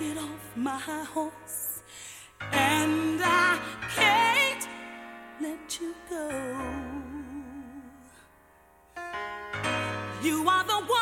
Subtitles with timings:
[0.00, 1.82] get off my horse,
[2.52, 3.58] and I
[3.94, 4.66] can't
[5.42, 6.26] let you go.
[10.22, 10.99] You are the one.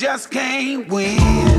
[0.00, 1.49] Trying, you keep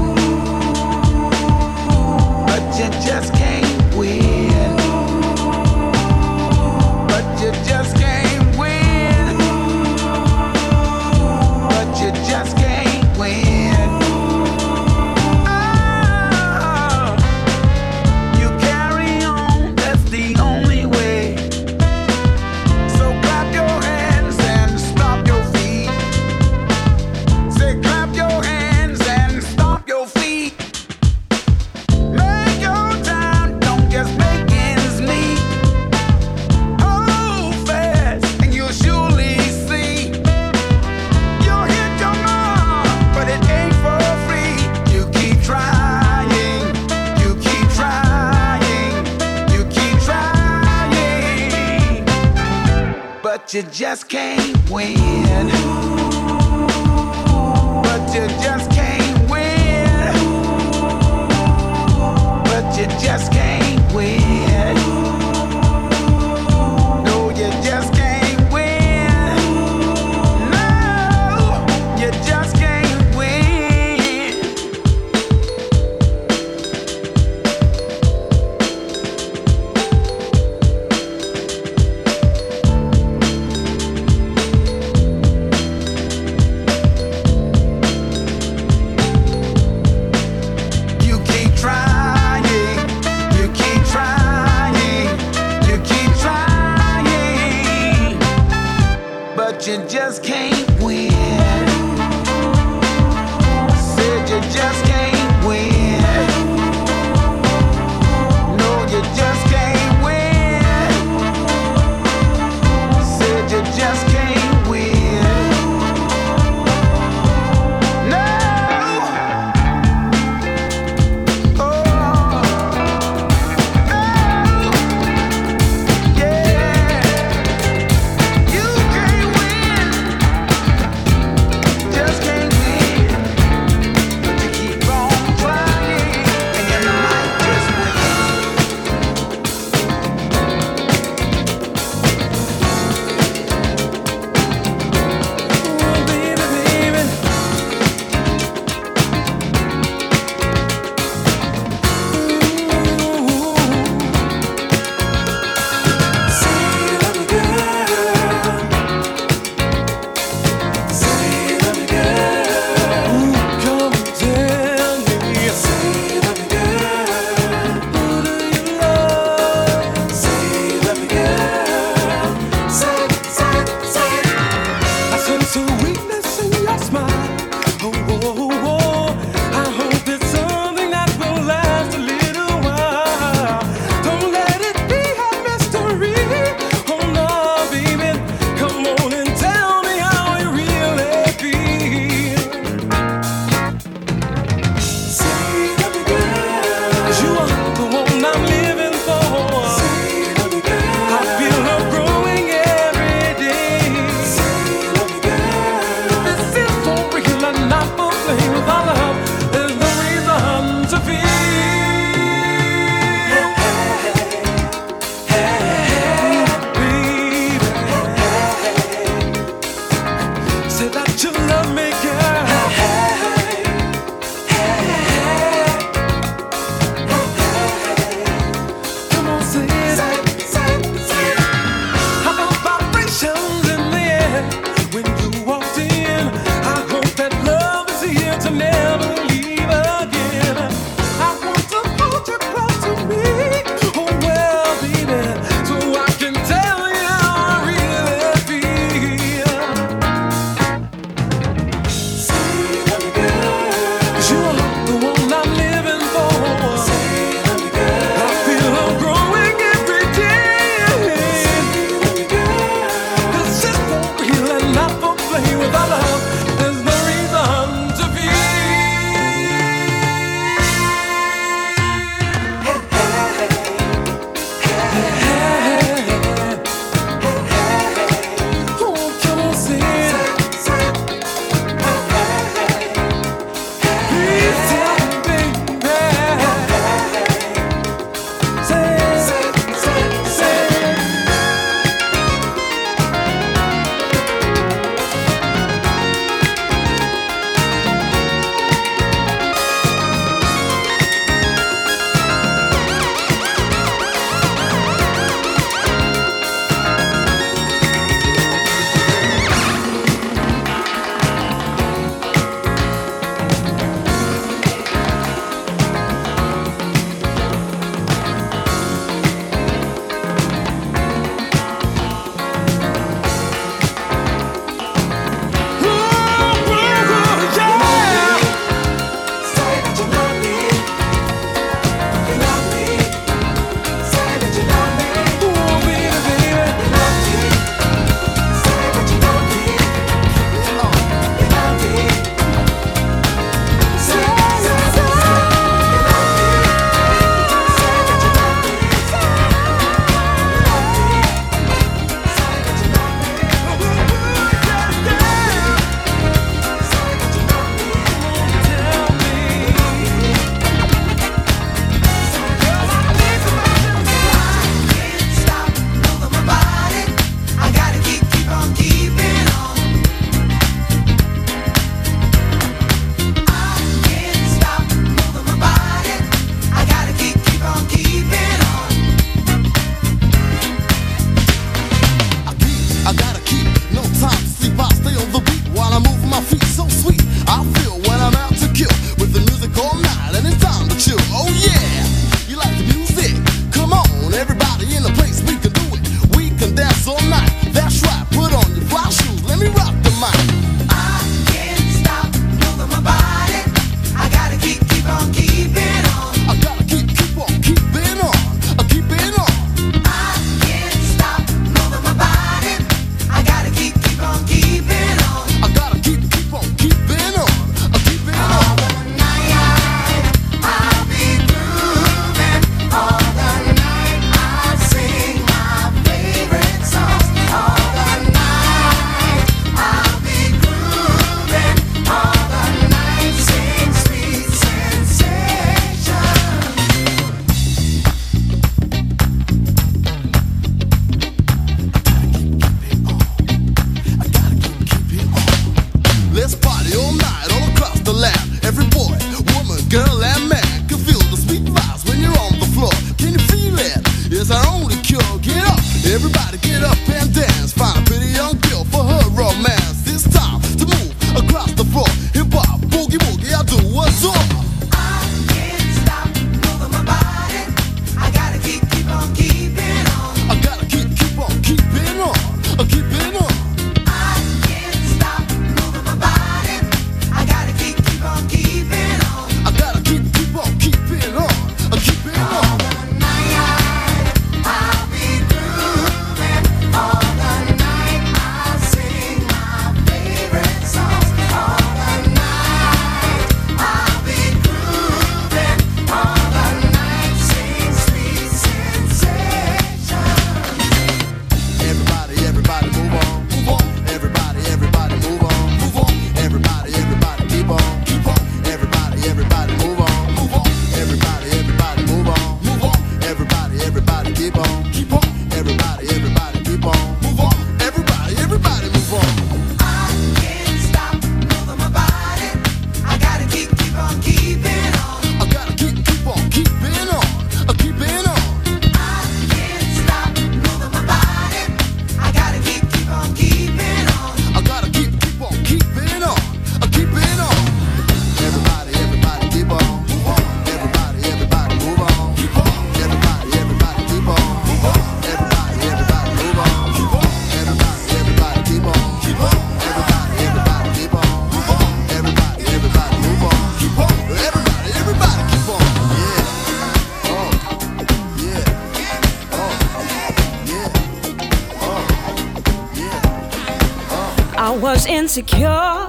[565.32, 566.08] insecure.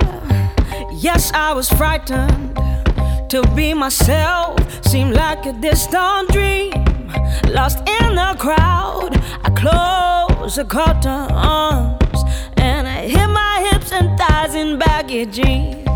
[0.91, 2.57] Yes, I was frightened
[3.31, 4.59] to be myself.
[4.85, 6.73] Seemed like a distant dream,
[7.49, 9.13] lost in the crowd.
[9.45, 12.19] I closed the curtain arms
[12.57, 15.87] and I hit my hips and thighs in baggy jeans.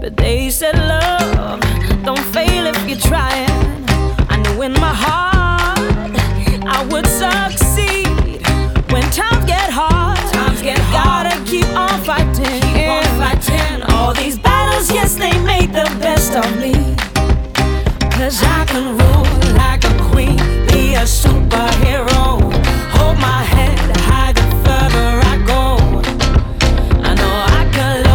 [0.00, 1.60] But they said, Love,
[2.04, 3.84] don't fail if you're trying.
[4.28, 5.78] I knew in my heart
[6.66, 8.05] I would succeed.
[12.06, 12.60] fighting.
[12.60, 13.82] Keep on fighting.
[13.90, 16.72] All these battles, yes, they made the best of me.
[18.16, 20.36] Cause I can rule like a queen,
[20.68, 22.40] be a superhero.
[22.96, 25.64] Hold my head high the further I go.
[27.02, 28.05] I know I can.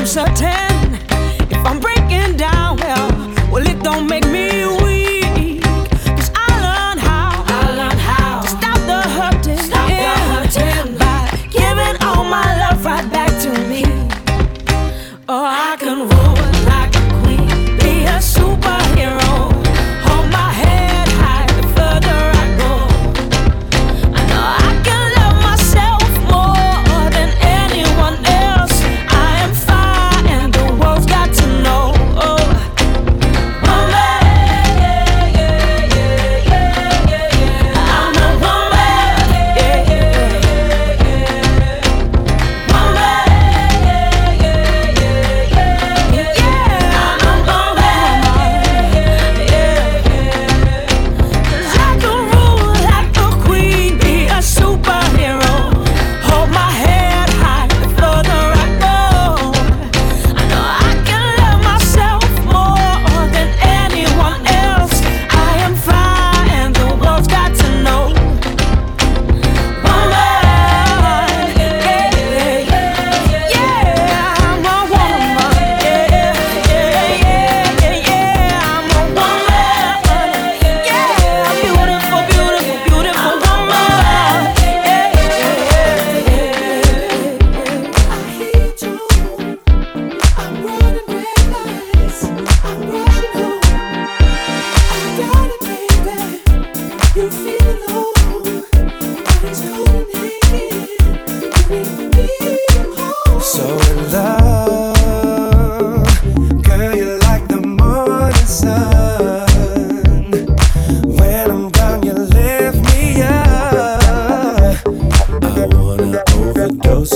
[0.00, 0.69] I'm so tense.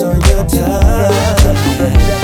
[0.05, 2.24] on your tongue.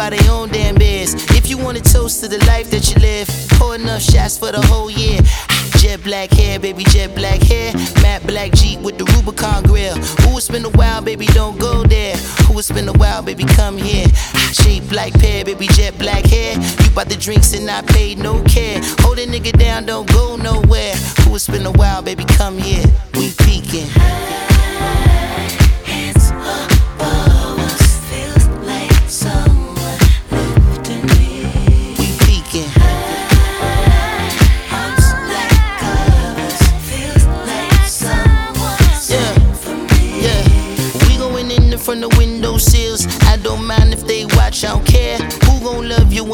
[0.00, 1.12] Buy their own damn beers.
[1.36, 4.50] If you want to toast to the life that you live, pour enough shots for
[4.50, 5.20] the whole year.
[5.76, 7.74] Jet black hair, baby, jet black hair.
[8.00, 9.96] Matte black Jeep with the Rubicon grill.
[10.22, 12.16] Who it's been a while, baby, don't go there.
[12.46, 14.08] Who it's been a while, baby, come here.
[14.52, 16.54] Shape like pear, baby, jet black hair.
[16.56, 18.80] You bought the drinks and I paid no care.
[19.00, 20.94] Hold a nigga down, don't go nowhere.
[21.24, 22.86] Who it's been a while, baby, come here.
[23.12, 24.39] We peeking.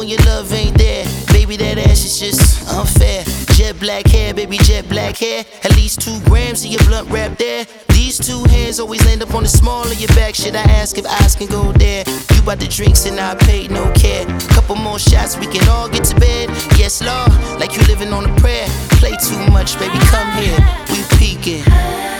[0.07, 1.05] Your love ain't there?
[1.33, 3.23] Baby, that ass is just unfair.
[3.55, 5.43] Jet black hair, baby, jet black hair.
[5.63, 7.65] At least two grams of your blunt wrap there.
[7.89, 10.35] These two hands always land up on the small of your back.
[10.35, 12.03] Should I ask if eyes can go there?
[12.07, 14.25] You bought the drinks and I paid no care.
[14.49, 16.49] Couple more shots, we can all get to bed.
[16.77, 18.67] Yes, Lord, like you living on a prayer.
[19.01, 20.57] Play too much, baby, come here.
[20.89, 22.16] We peeking.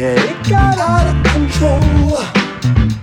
[0.00, 2.99] Yeah, it got out of control.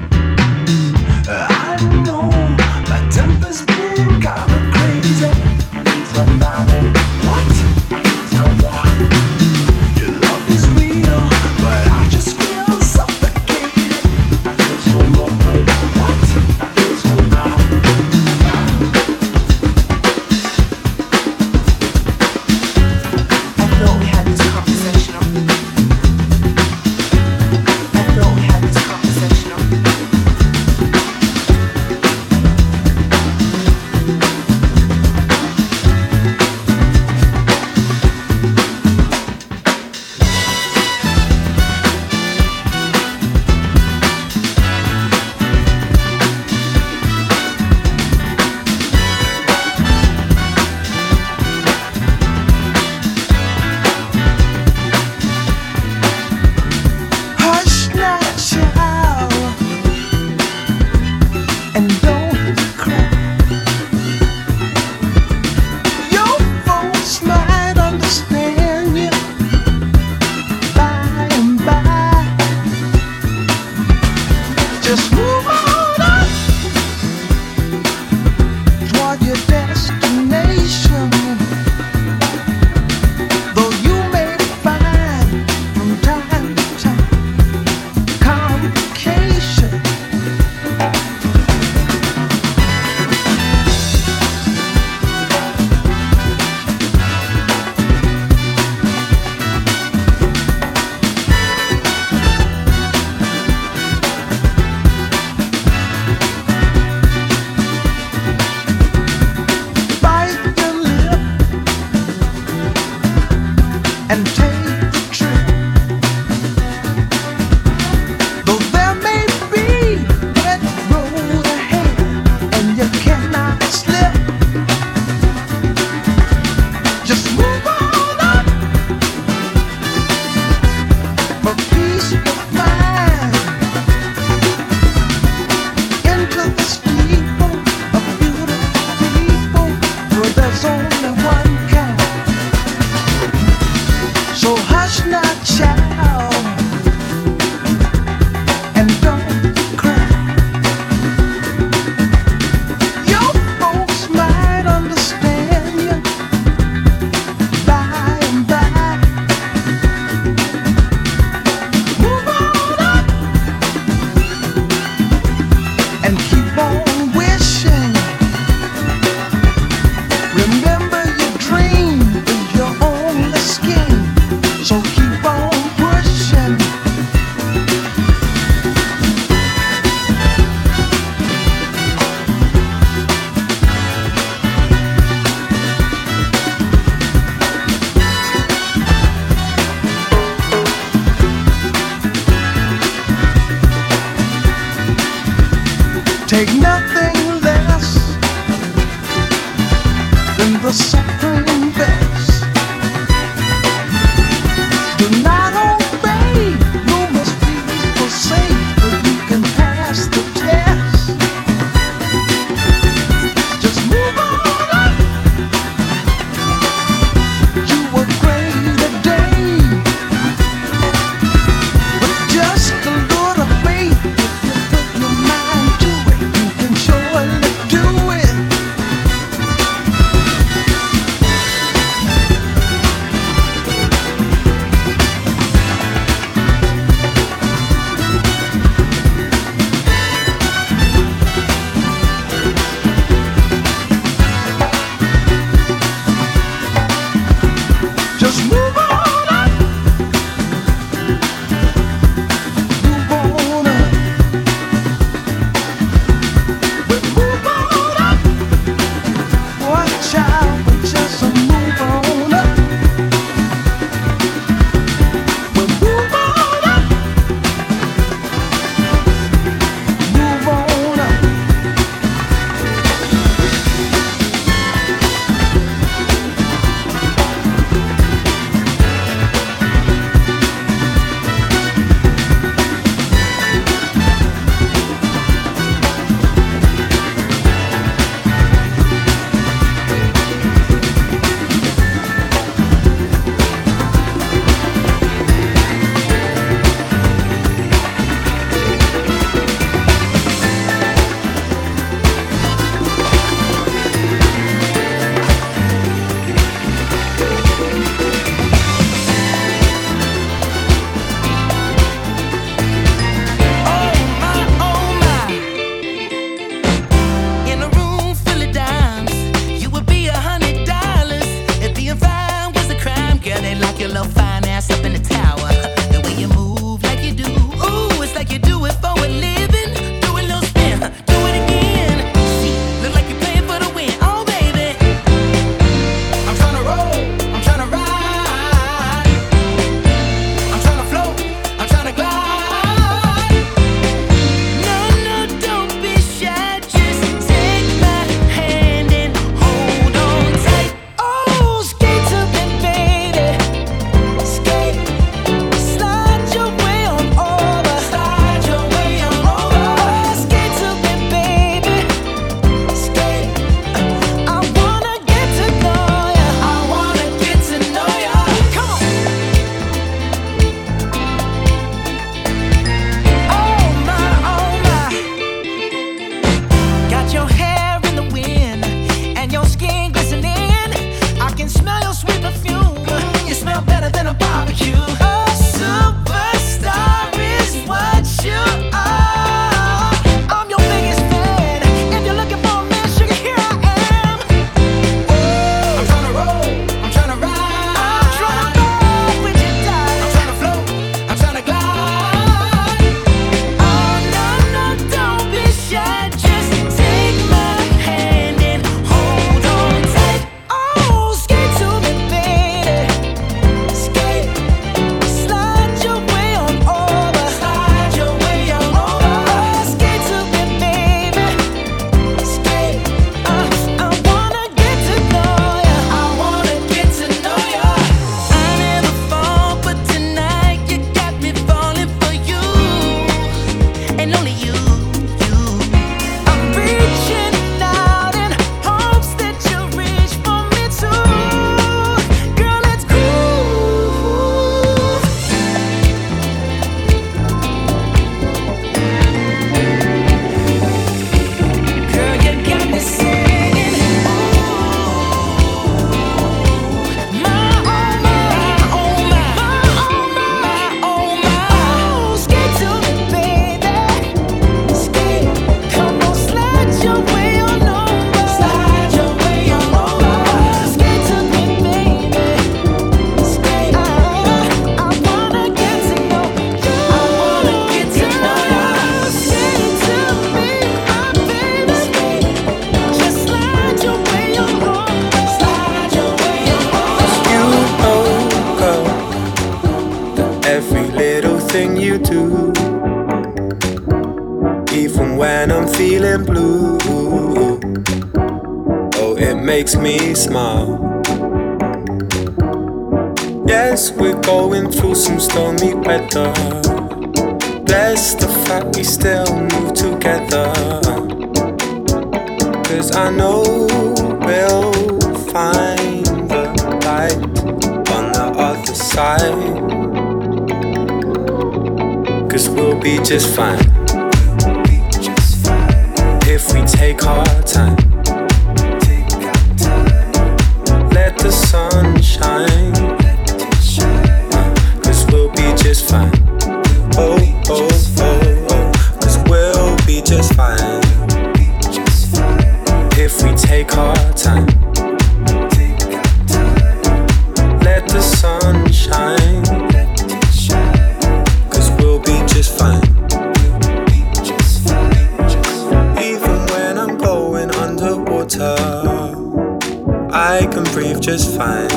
[560.98, 561.70] life just fine.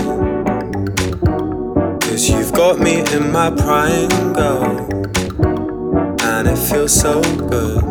[2.00, 4.88] Cause you've got me in my prime, girl.
[6.22, 7.82] And it feels so good.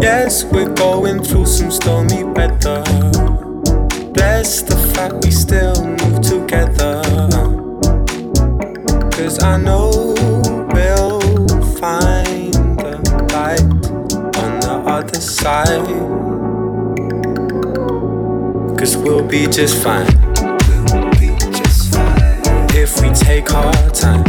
[0.00, 2.82] Yes, we're going through some stormy weather.
[4.12, 7.02] Bless the fact we still move together.
[9.10, 10.14] Cause I know
[10.72, 11.20] we'll
[11.76, 12.98] find the
[13.32, 13.60] light
[14.36, 16.25] on the other side.
[18.76, 20.06] Cause we'll be just fine.
[22.74, 24.25] If we take our time.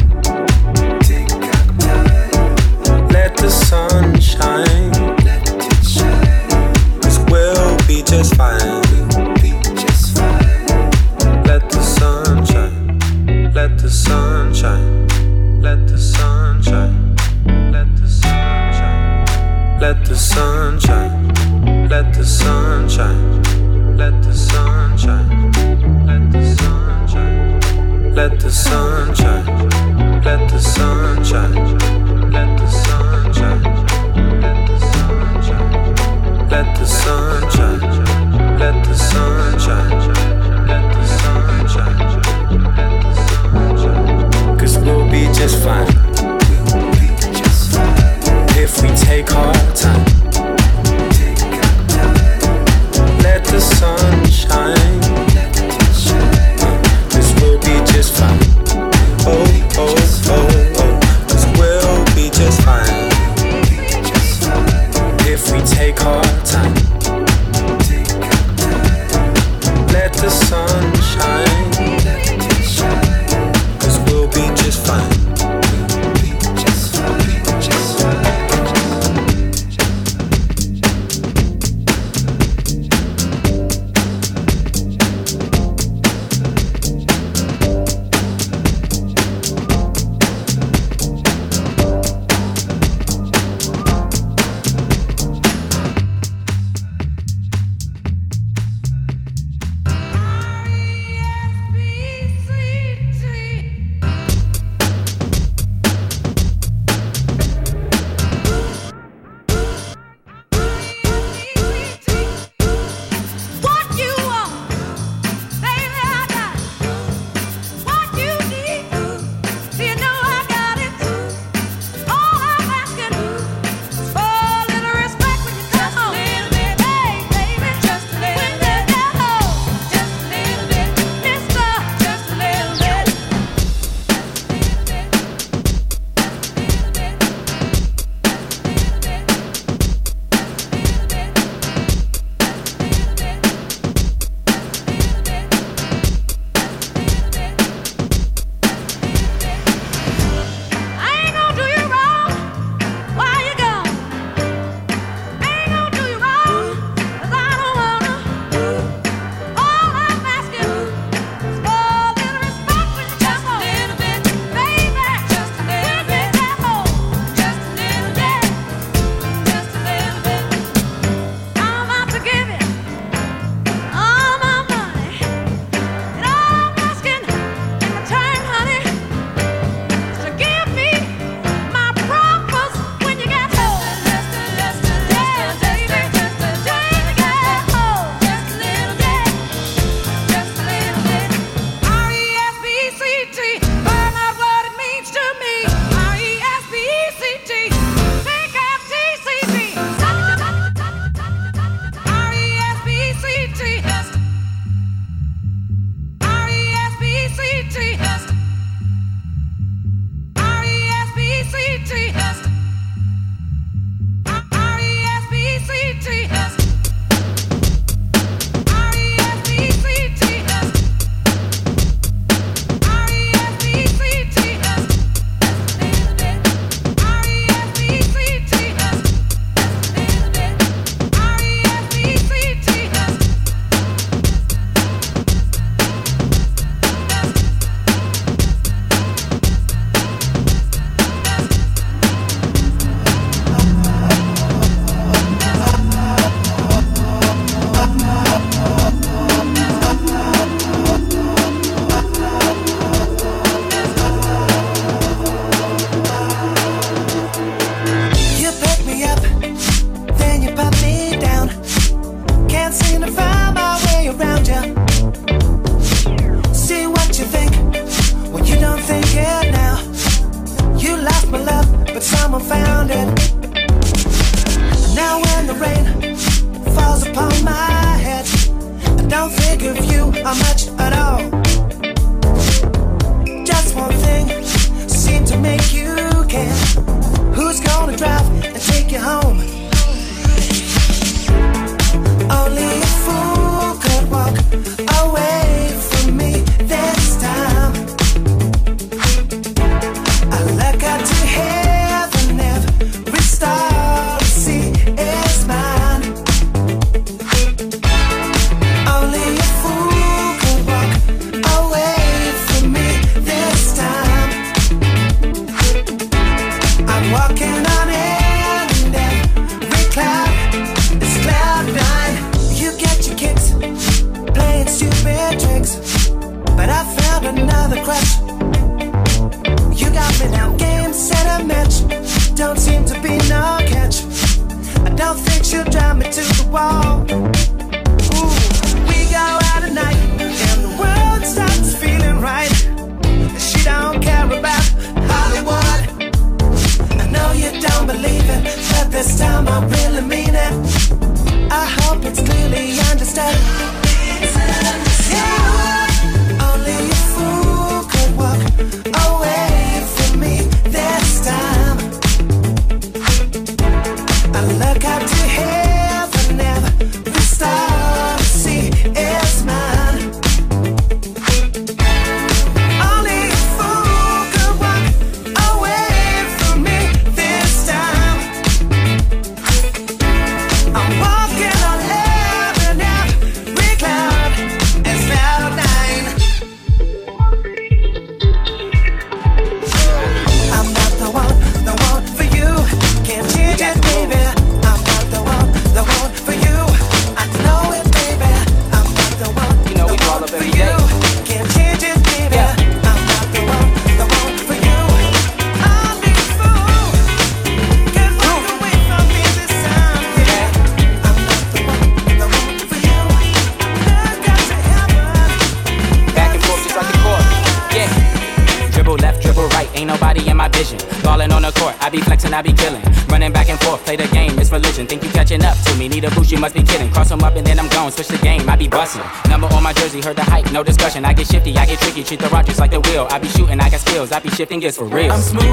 [420.47, 420.77] my vision.
[421.03, 423.95] Ballin' on the court, I be flexing, I be killing, Running back and forth, play
[423.95, 424.87] the game, it's religion.
[424.87, 426.91] Think you catching up to me, need a boost, you must be kiddin'.
[426.91, 429.03] Cross them up and then I'm gone, switch the game, I be bustin'.
[429.29, 431.05] Number on my jersey, heard the hype, no discussion.
[431.05, 433.07] I get shifty, I get tricky, treat the Rodgers like the wheel.
[433.09, 435.11] I be shootin', I got skills, I be shifting it's for real.
[435.11, 435.43] I'm smooth,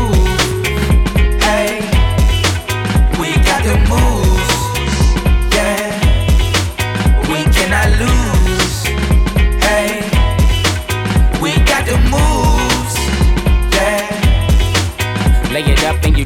[1.43, 1.81] hey,
[3.21, 5.91] we got the moves, yeah,
[7.29, 8.24] we cannot lose.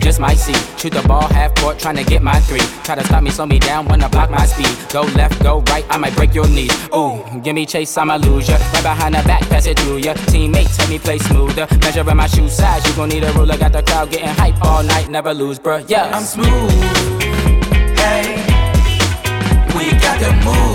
[0.09, 0.55] just might see.
[0.79, 2.65] Shoot the ball half court, trying to get my three.
[2.83, 4.75] Try to stop me, slow me down, wanna block my speed.
[4.91, 6.73] Go left, go right, I might break your knees.
[6.97, 8.57] Ooh, give me chase, I'ma lose ya.
[8.73, 10.15] Right behind the back, pass it through ya.
[10.31, 11.67] Teammate, tell me play smoother.
[11.83, 13.59] Measuring my shoe size, you gon' need a ruler.
[13.59, 15.85] Got the crowd getting hype all night, never lose, bruh.
[15.89, 16.73] Yeah, I'm smooth.
[18.01, 18.25] Hey,
[19.77, 20.68] we got the move.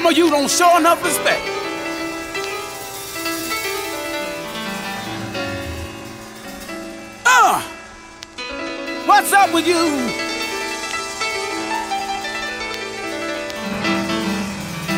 [0.00, 1.42] some of you don't show enough respect.
[7.26, 7.60] Uh,
[9.04, 9.76] what's up with you?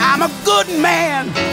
[0.00, 1.51] I'm a good man.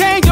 [0.00, 0.29] change